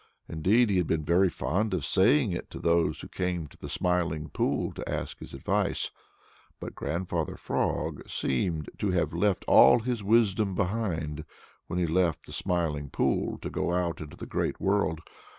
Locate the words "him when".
11.19-11.77